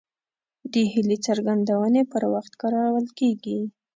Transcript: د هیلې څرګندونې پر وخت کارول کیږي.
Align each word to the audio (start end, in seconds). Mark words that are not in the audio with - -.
د 0.71 0.73
هیلې 0.91 1.17
څرګندونې 1.27 2.01
پر 2.11 2.23
وخت 2.33 2.53
کارول 2.61 3.07
کیږي. 3.19 3.59